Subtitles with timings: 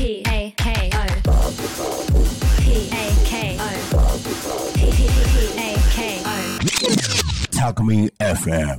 [0.00, 0.98] P A K O
[2.58, 3.68] P A K O
[4.74, 4.80] P
[5.58, 6.26] A K O
[7.52, 8.78] タコミン FM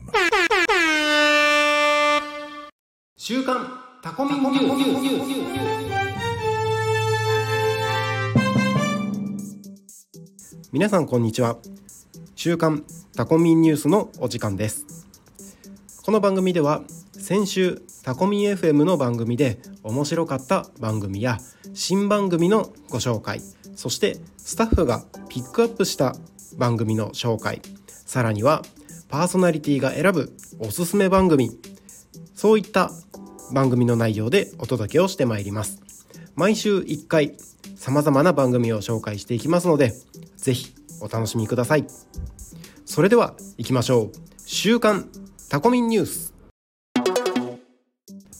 [3.17, 3.67] 週刊
[4.01, 4.79] タコミンニュー
[10.63, 10.71] ス。
[10.71, 11.59] 皆さんこんにちは。
[12.33, 12.83] 週刊
[13.15, 14.87] タコミンニュースのお時間です。
[16.01, 16.81] この番組では
[17.21, 21.37] 先週タコミン FM の番組で面白かった番組や
[21.75, 23.41] 新番組のご紹介。
[23.75, 26.15] そしてスタッフがピックアップした
[26.57, 27.61] 番組の紹介。
[27.87, 28.63] さらには
[29.07, 31.51] パーソナリティが選ぶおすすめ番組
[32.33, 32.89] そういった
[33.53, 35.79] 番組の内容でお届けをしてまいります。
[36.35, 37.37] 毎週1回
[37.75, 39.93] 様々な番組を紹介していきますので
[40.37, 41.85] ぜひお楽しみください。
[42.85, 44.11] それでは行きましょう。
[44.47, 45.07] 週刊
[45.49, 46.40] タコミンニュース。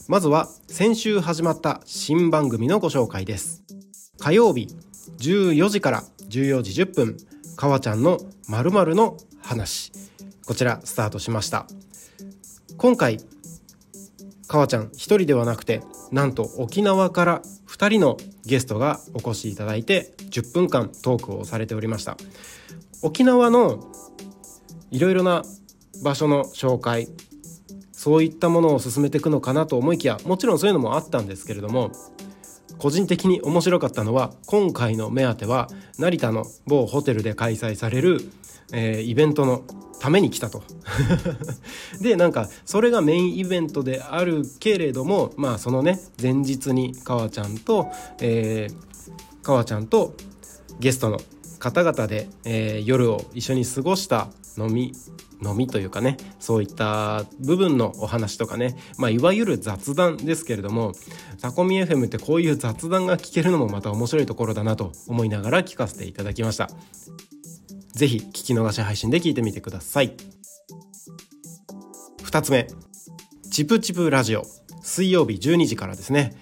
[0.08, 3.62] まずは先週始まった新番組のご紹介です。
[4.18, 4.68] 火曜日
[5.18, 7.16] 14時から14時10分
[7.56, 8.18] かわちゃんの
[8.48, 9.92] 〇〇の話。
[10.44, 11.66] こちらスタートしました。
[12.76, 13.18] 今回
[14.48, 22.16] かわちゃん一人ではなくてなんと沖縄から2人のゲストがお越しいただいて10分間トークをされておりました。
[23.02, 23.88] 沖縄の
[24.90, 25.44] いろいろな
[26.02, 27.08] 場所の紹介
[28.02, 31.92] そういったものを進めていくのかなと思いきやもちろんそういうのもあったんですけれども
[32.76, 38.18] 個人的に面白かったのは今回の目当ては成田の某ホテルで開催される、
[38.72, 39.62] えーイベントの
[40.00, 40.64] ために来たと。
[42.02, 47.86] でなんかそれがメインイベントであるけれどもまあそのね前日にかわちゃんと、
[48.20, 50.14] えー、かわちゃんと
[50.80, 51.20] ゲストの
[51.60, 54.26] 方々で、えー夜を一緒に過ごした
[54.58, 54.92] 飲み
[55.44, 60.92] 飲みというかねそういった部分のお話とかね、まあ、いわゆる雑談ですけれども
[61.40, 66.70] タコミ FM ってこういう雑談が聞けるのもまた面白いところだなと思いながら聞かせていただきました。
[67.92, 70.16] ぜひ聞き逃し配信で聞いてみてください。
[72.22, 72.66] 2つ目
[73.50, 74.44] チプチプラジオ。
[74.82, 76.34] 水曜日12時からですね。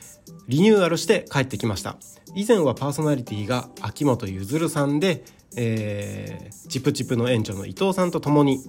[0.46, 1.96] リニューアルして帰ってきました。
[2.34, 5.24] 以前はパーソナリティが秋元ゆずるさんで、
[5.56, 8.60] えーチプチプの園長の伊藤さんと共に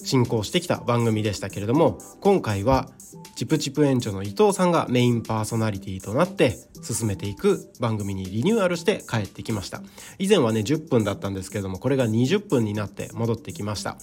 [0.00, 2.88] 進行してきた番組でしたけれども今回は
[3.34, 9.82] チプチプ園長の伊藤さんがメインパーソナリティとなって進めていく番組にリニューアルして帰ってきました。
[10.18, 13.96] 以前はね10分だったんですけれどもこれが20分になって戻ってきました。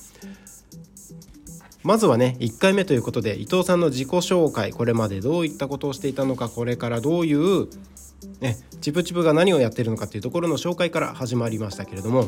[1.84, 7.68] まずはね1回目ということで伊藤さんの自己紹介これまでどういったことをしていたのかこれからどういう、
[8.40, 12.28] ね、チプチプが何をやってるのかっていうところの紹介から始まりましたけれども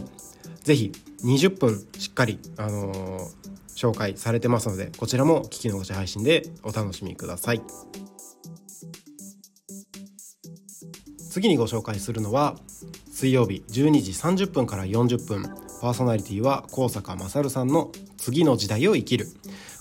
[0.64, 0.92] ぜひ
[1.24, 7.62] 20分しっかり、あのー紹介されてますのでこちらも聞き逃し配信でお楽しみください。
[11.30, 12.56] 次にご紹介するのは
[13.12, 15.44] 水曜日12時30分から40分
[15.82, 19.28] パーソナリティは高坂勝さんの次の時代を生きる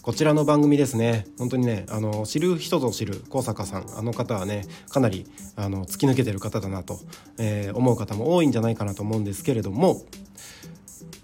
[0.07, 1.27] こちらの番組ですね。
[1.37, 3.99] 本当にねあの知る人ぞ知る高坂さん。
[3.99, 7.01] あの方はねかなりあの突き抜けてる方だなと、
[7.39, 10.03] えー思う方も多いんじゃないかなと思うんですけれども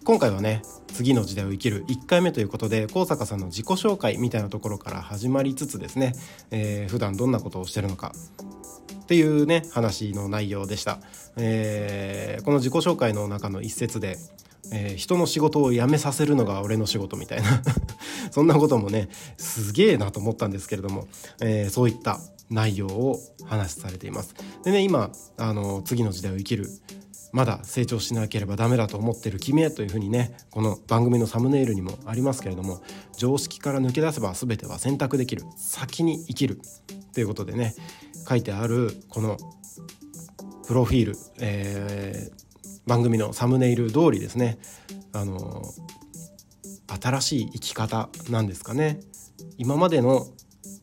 [0.02, 6.14] 今回はね次の時代を生きる1回目ということで高坂さんの自己紹介みたいなところから始まりつつですね、
[6.50, 8.12] えー普段どんなことをしてるのか
[9.12, 10.98] っていうね話の内容でした、
[11.36, 14.16] えーこの自己紹介の中の一節で、
[14.72, 17.62] えー人の仕事を辞めさせるのが俺の仕事みたいな。
[18.32, 21.08] そんなこともねすげえなと思ったんですけれども、
[21.42, 24.34] えーそういった内容を話されています。
[24.64, 26.70] でね今あの次の時代を生きる
[27.32, 32.82] まだ成長しなければダメだと思ってる君へというふうにねこの番組のサムネイルにもありますけれども
[33.14, 35.44] 常識から抜け出せば全ては選択できる。
[35.58, 36.62] 先に生きる。
[37.12, 37.74] ということでね
[38.28, 39.36] 書いてあるこの
[40.66, 42.42] プロフィール、えー
[42.86, 44.58] 番組のサムネイル通りですね。
[45.12, 45.62] あの
[47.00, 49.00] 新しい生き方なんですかね。
[49.56, 50.26] 今までの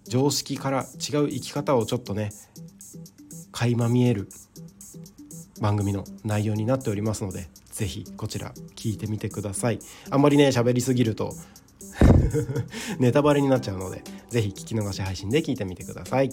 [0.07, 2.31] 常識から違う生き方をちょっとね
[3.51, 4.29] 垣間見える
[5.61, 9.79] 番組の内容になっておりますのでぜひこちら聞いてみてください。
[10.09, 11.35] あんまりね喋りすぎると
[12.99, 16.29] ネタバレになっちゃうのでぜひ聞き逃し配信で聞いてみてください。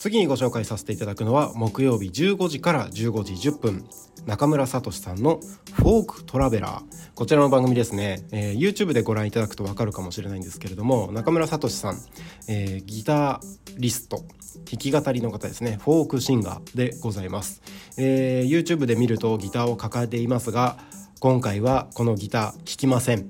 [0.00, 3.84] 次にご紹介させていただくのは木曜日15時から15時10分
[4.24, 5.40] 中村聡さんの
[5.76, 6.82] 「フォークトラベラー」
[7.14, 11.98] こちらの番組ですね、えー YouTube でご覧いただくとわかるかもしれないんですけれども中村聡さん、
[12.48, 13.42] えーギタ
[13.76, 14.24] リスト
[14.64, 15.78] 弾き語りの方ですね。
[15.84, 17.60] フォークシンガーでございます、
[17.98, 20.78] えー YouTube で見るとギターを抱えていますが
[21.18, 23.28] 今回はこのギター弾きません。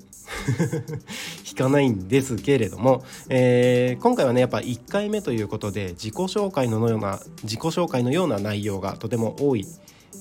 [1.51, 9.65] 引かないんですけれども、えー、今回はねやっぱ1回目ということで自己紹介のような自己紹介のような内容がとても多い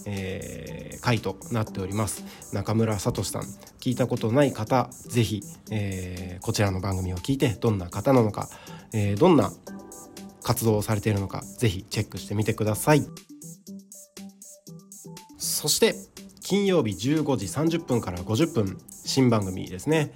[0.06, 2.24] えー、回となっております。
[2.54, 3.42] 中村聡さん
[3.80, 8.48] 聞いたことない方ぜひ、えー、こちらの番組を聞いてどんな方なのか、
[8.92, 9.52] えー、どんな
[10.42, 13.04] 活動をされているのかぜひチェックしてみてください。
[15.38, 15.94] そして
[16.40, 20.12] 金曜日15時30分から50分新番組ですね。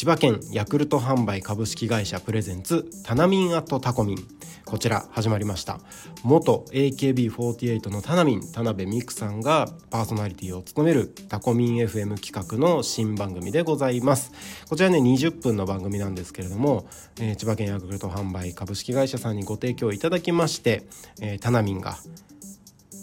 [0.00, 4.16] 千葉県ヤクルト販売株式会社プレゼンツタナミンアットタコミン。
[4.64, 5.78] こちら始まりました。
[6.22, 14.32] 元 AKB48 のタナミン田辺美久さんがパーソナリティを務めるタコミン FM 企画の新番組でございます。
[14.70, 16.86] こちらね20分の番組なんですけれども、
[17.20, 20.88] えー、千葉県ヤクルト販売株式会社さんにご提供いただきまして、
[21.20, 21.98] えー、タナミンが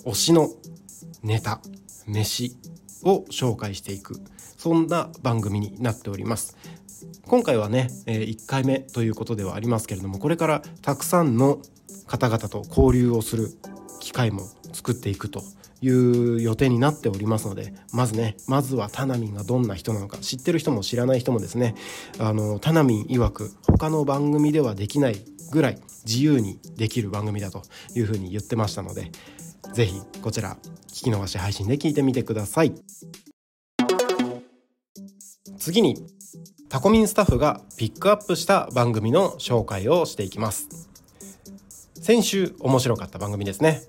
[0.04, 0.50] 推しの
[1.22, 1.62] ネタ
[2.08, 2.58] 飯
[3.04, 4.16] を紹介していく
[4.58, 6.58] そんな番組になっております
[7.28, 11.60] 今回はね、え1回目ということではありますけれどもこれからたくさんの
[12.06, 13.50] 方々と交流をする
[14.00, 15.44] 機会も作っていくと
[15.82, 21.76] いう予定になっておりますのでまずねまずはタナミンがどんな人なのか知ってる人も知らない人もですね
[22.18, 25.18] あのタナミン曰く他の番組ではできない
[25.52, 27.62] ぐらい自由にできる番組だと
[27.94, 29.12] いうふうに言ってましたので
[29.74, 30.58] 是非こちら
[30.88, 32.74] 聞き逃し配信で聞いてみてください。
[35.60, 35.98] 次に
[36.70, 40.90] タコミンスタッフがピックアップした番組の紹介をしていきます。
[41.96, 43.84] 先週面白かった番組ですね。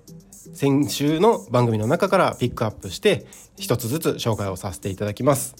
[0.53, 3.25] 先週の番組の中からピックアップして
[3.57, 5.55] 一つずつ紹介をさせていただきます、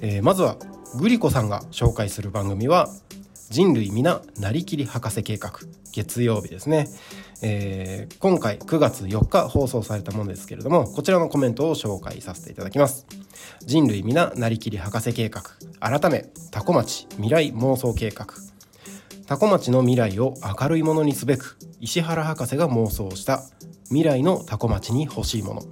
[0.00, 0.56] えー、まずは
[0.98, 2.88] グリコさんが紹介する番組は
[3.52, 5.52] 人類皆なりきり博士計画。
[5.92, 6.88] 月曜日ですね、
[7.42, 13.06] えー、今回9月4日放送されたものですけれどもこちらのコメントを紹介させていただきます。
[13.60, 15.42] 人類皆なりきり博士計画。
[15.80, 18.28] 改めタコ町未来妄想計画。
[19.26, 23.42] タコ町の未来を明るいものにすべく石原博士が妄想した
[23.88, 25.62] 未来のタコ町に欲しいもの。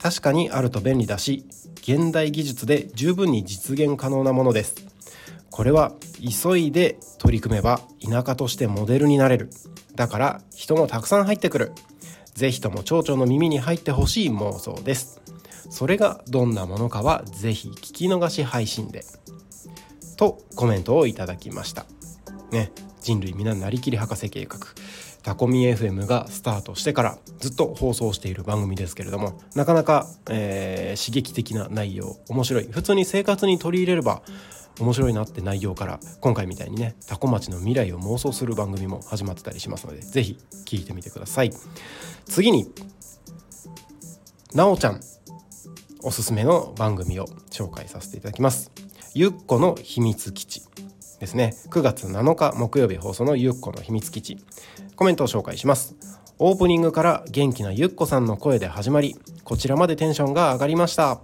[0.00, 1.44] 確かにあると便利だし
[1.82, 4.87] 現代技術で十分に実現可能なものです。
[5.58, 5.90] これは
[6.20, 9.50] 急いで取り組めば田舎としてモデルになれる。
[9.96, 11.72] だから人もたくさん入ってくる。
[12.32, 15.20] ぜひとも町長の耳に入ってほしい妄想です。
[15.68, 19.04] それがどんなものかはぜひ聞き逃し配信で。
[20.16, 21.86] とコメントをいただきました。
[22.52, 22.70] ね
[23.00, 24.60] 人類皆なりきり博士計画。
[25.22, 32.68] タコミ FM がスタートしてからずっと放送している番組ですけれどもなかなか、えー、刺激的な内容面白い。
[32.70, 34.22] 普通に生活に取り入れれば
[34.80, 41.50] 面白いなって内容から今回みたいにねタコ町の未来を妄想する番組も始まってたりしますので是非聞いてみてください。
[42.26, 42.72] 次に
[44.54, 45.00] なおちゃん
[46.02, 48.70] おすすめの番組を紹介させていただきます。
[49.14, 50.62] ゆっこの秘密基地
[51.18, 51.56] ですね。
[51.70, 54.38] 9月7日木曜日放送のゆっこの秘密基地。
[54.98, 55.94] コメントを紹介します。
[56.40, 59.14] オープニングから元気なゆっこさんの声で始まり
[59.44, 61.20] こちらまでテンションが上がりました。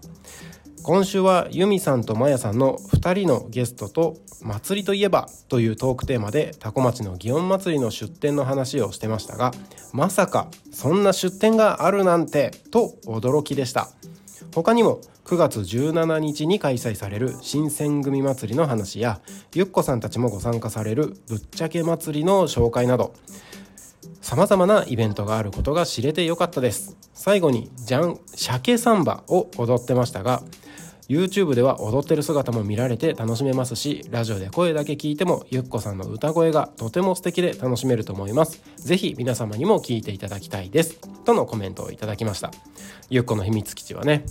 [0.85, 9.50] 今週はユミさんとマヤさんの2人のゲストと「祭りといえば」というトークテーマでタコ町の祇園祭りの出店の話をしてましたが
[9.93, 13.88] まさかそんな出店があるなんてと驚きでした。
[14.55, 19.21] 他にも9月17日に開催される新選組祭りの話や
[19.53, 23.15] ゆっこさんたちもご参加されるぶっちゃけ祭りの紹介など
[24.25, 26.97] 様々なイベントがあることが知れてよかったです。
[27.12, 30.43] 最後にじゃん鮭サンバを踊ってましたが
[31.11, 38.62] YouTube では踊ってる姿も見られて楽しめますしラジオで声だけ聞いてもゆっこさんの歌声がとても素敵で楽しめると思います。
[38.76, 40.99] ぜひ皆様にも聞いていただきたいです。
[41.26, 42.50] とのコメントをいただきました。
[43.11, 44.25] ゆっこの秘密基地はね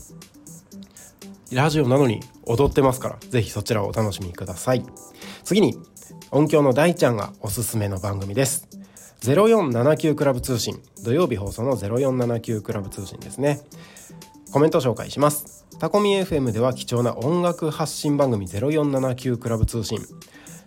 [1.52, 4.84] ラジオなのに踊ってますからぜひそちらをお楽しみください。
[5.44, 5.78] 次に
[6.32, 8.73] 音響の大ちゃんがおすすめの番組です。
[9.24, 10.82] 0479クラブ通信。
[11.02, 13.62] 土曜日放送の0479クラブ通信ですね。
[14.52, 15.66] コメント紹介します。
[15.80, 20.00] タコミ FM では貴重な音楽発信番組0479クラブ通信。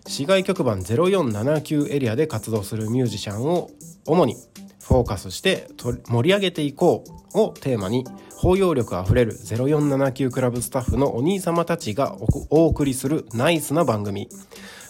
[0.07, 3.69] 市外局番0479エリアで活動するミュージシャンを
[4.07, 4.35] 主に
[4.81, 5.67] フォーカスして
[6.07, 7.03] 盛り上げていこ
[7.35, 8.05] うをテーマに
[8.37, 12.15] 包容力あふれる0479クラブスタッフのお兄様たちが
[12.49, 14.29] お送りするナイスな番組。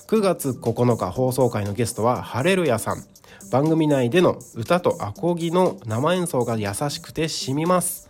[0.07, 3.03] 9月9日放送回のゲストはハレルヤさん。
[3.51, 8.09] 番組内での歌とアコギの生演奏が優しくて染みます。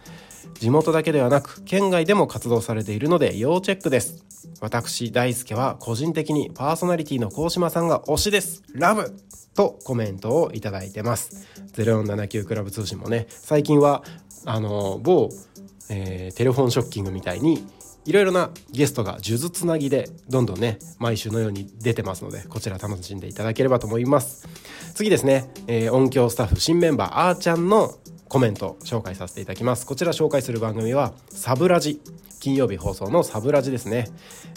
[0.59, 4.25] 地元だけではなく県外でも活動されているので要チェックです。
[4.61, 8.63] 私大輔は個人的にパーソナリティの高島さんが推しです。
[8.73, 9.15] ラブ!
[9.55, 11.47] とコメントをいただいてます。
[11.73, 14.03] 0479クラブ通信もね最近は
[14.45, 15.29] あの某、
[15.89, 17.65] えー、テレフォンショッキングみたいに
[18.07, 24.47] いろいろなゲストが数珠つなぎでどんどんね毎週のように出てますのでこちら楽しんでいただければと思います。
[24.95, 27.95] 次ですね、えー、音響スタッフ新メンバーあーちゃんの
[28.29, 29.85] コメント紹介させていただきます。
[29.85, 31.99] こちら紹介する番組はサブラジ。
[32.39, 34.07] 金曜日放送のサブラジですね、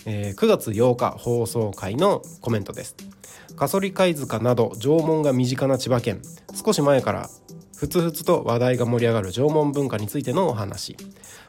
[0.04, 2.94] えー、9月8日放送回のコメントです。
[3.56, 6.22] カソリ貝塚など縄文が身近な千葉県。
[6.54, 7.30] 少し前から
[7.80, 10.98] ふつふつと話題が盛り上がる縄文文化についてのお話。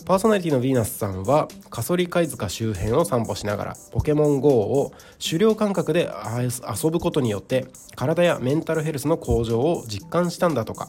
[0.05, 6.09] パーソナリティのヴィーナスさんはカソリ貝塚周辺を散歩しながらポケモン GO を狩猟感覚で
[6.39, 10.87] 遊ぶことによって体やメンタルヘルスの向上を実感したんだとか。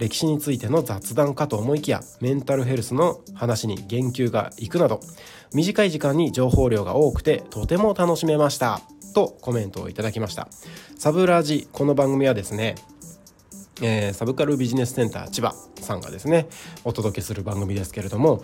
[0.00, 5.00] 歴史についての雑談かと思いきやメンタルヘルスの話に言及がいくなど
[5.54, 8.80] 短い時間に情報量が多くてとても楽しめました。
[9.14, 10.48] とコメントをいただきました。
[10.96, 12.74] サブラージこの番組はですね
[13.80, 16.48] えー、サブカルビジネスセンター千葉さんがですね
[16.84, 18.42] お届けする番組ですけれども、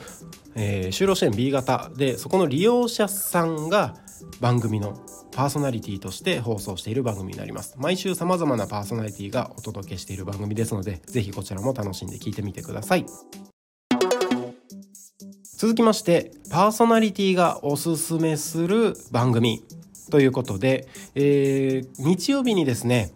[0.54, 3.96] えー、就労支援 B 型でそこの利用者さんが
[4.40, 4.98] 番組の
[5.32, 7.74] パーソナリティとして放送している番組になります。
[7.76, 13.06] 毎週様々なパーソナリティがお届けしている番組ですのでぜひこちらも楽しんで聞いてみてください。
[15.56, 19.64] 続きましてパーソナリティがおすすめする番組
[20.10, 23.12] ということで、えー、日曜日にですね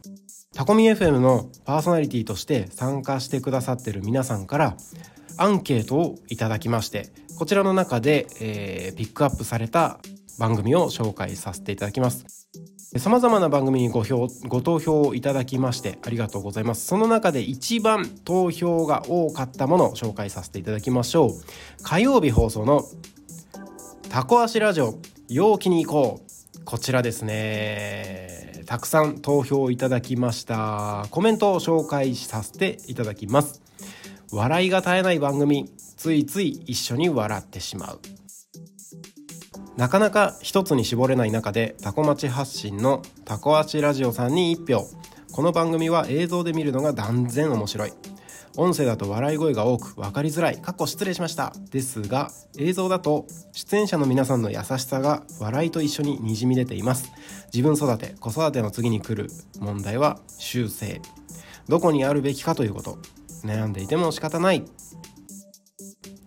[0.59, 4.77] タコミ FM のパーソナリティとして参加してくださってる皆さんから
[5.37, 10.01] アンケートをいただきましてこちらの中で、えー、ピックアップされた
[10.37, 12.49] 番組を紹介させていただきます。
[12.97, 16.87] 様々な番組にご票ご投票をいただきましてありがとうございます。
[16.87, 21.31] その中で一番投票が多かったものを紹介させていただきましょう。
[21.85, 22.85] 火曜日放送の
[24.09, 24.99] タコ足ラジオ
[25.29, 26.28] 陽気に行こう。
[26.71, 28.63] こちらですね。
[28.67, 31.07] たくさん投票いただきました。
[31.11, 33.63] コメントを紹介させていただきます。
[34.33, 35.73] 笑いが絶えない番組。
[35.97, 38.01] ついつい一緒に笑ってしまう。
[39.79, 44.87] なかなか一つに絞れない中でタコ町発信のタコ足ラジオさんに1票。
[45.33, 47.95] この番組は映像で見るのが断然面白い。
[48.57, 50.59] 音声だと笑い声が多く分かりづらい。
[50.61, 51.53] 過去失礼しました。
[51.71, 57.11] ですが映像だと出演者の皆さんの優しさが笑いと一緒ににじみ出ています。
[57.53, 61.01] 自分育て子育ての次に来る問題は修正。
[61.69, 62.99] どこにあるべきかということ。
[63.45, 64.65] 悩んでいても仕方ない。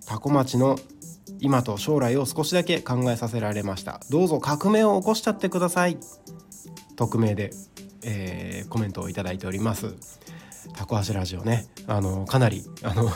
[0.06, 0.78] タコ町の
[1.40, 4.00] 今と将来を少しだけ考えさせられました。
[4.10, 5.98] どうぞ革命を起こしちゃってください。
[6.96, 7.52] 匿名で、
[8.04, 9.96] えー、コメントをいただいております。
[10.74, 11.68] タコ足ラジオね。
[11.88, 13.10] あのかなりあの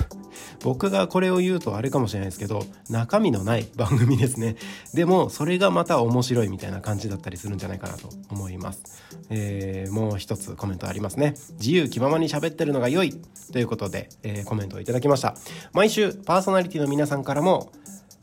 [0.63, 4.55] 僕がこれを言うとあれかもしれないですけど中身のない番組ですね。
[4.93, 8.83] でもそれがまた面白いみたいな感じだったりするんじゃないかなと思います、
[9.29, 11.35] えー、もう一つコメントありますね。
[11.53, 13.13] 自由気ままに喋ってるのが良い
[13.51, 15.35] ということで、えー、コメントをいただきました。
[15.73, 17.71] 毎週パーソナリティの皆さんからも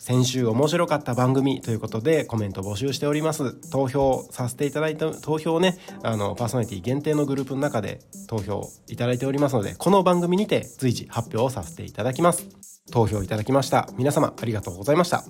[0.02, 3.52] 先週面白かった番組ということでコメント募集しております。
[3.71, 12.49] 投票させていただいた投票をねあのパーソナリティ限定のグループの中で投票いただいておりますのでこの番組にて随時発表をさせていただきます。
[12.90, 13.88] 投票いただきました。
[13.97, 15.23] 皆様ありがとうございました。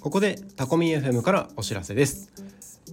[0.00, 2.32] ここでタコミ FM からお知らせです。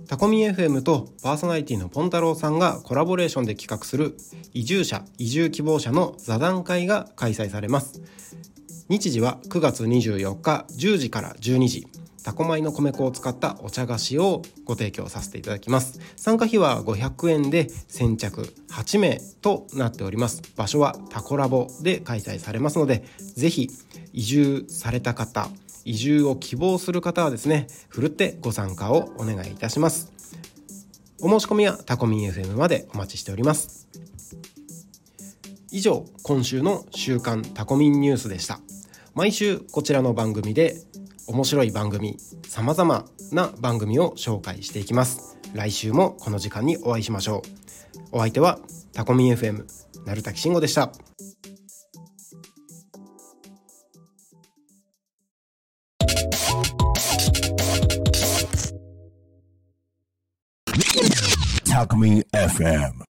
[0.07, 4.15] タコミ FM とパーソナリティのポンタロウさんがコラボレーションで企画する
[4.53, 8.52] 移住者移住希望者の座談会が開催されます。
[8.93, 11.88] 日時は9月24日10時から12時。
[12.23, 16.00] タコ米の米粉を使ったお茶菓子をご提供させていただきます。
[16.15, 20.43] 参加費は500円で先着8名となっております。
[20.55, 23.03] 場所はタコラボで開催されますので
[23.35, 23.67] ぜひ
[24.13, 25.50] 移住された方
[25.85, 30.12] 移住を希望する方はですねふるってご参加をお願いいたします。
[31.19, 33.88] お申し込みはタコミン FM までお待ちしております。
[35.71, 38.59] 以上今週の週刊タコミンニュースでした。
[39.15, 40.75] 毎週こちらの番組で
[41.27, 42.17] 面白い番組
[42.48, 45.38] 様々な番組を紹介していきます。
[45.53, 48.00] 来週もこの時間にお会いしましょう。
[48.12, 48.60] お相手は
[48.91, 49.65] タコミン FM
[50.05, 50.91] なるたきしんごでした。
[61.65, 63.12] タコミン FM